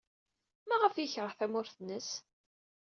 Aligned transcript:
Maɣef 0.67 0.93
ay 0.95 1.03
yekṛeh 1.05 1.33
tamurt-nnes? 1.39 2.09